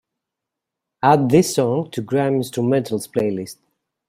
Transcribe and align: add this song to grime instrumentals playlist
add 1.03 1.29
this 1.29 1.53
song 1.53 1.91
to 1.91 2.01
grime 2.01 2.39
instrumentals 2.41 3.07
playlist 3.07 3.57